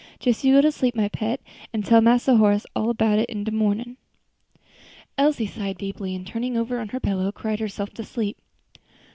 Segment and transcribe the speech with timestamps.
[0.19, 1.41] Jes you go sleep, my pet,
[1.71, 3.97] an' tell Mass Horace all 'bout it in de mornin'."
[5.15, 8.39] Elsie sighed deeply, and turning over on her pillow, cried herself to sleep.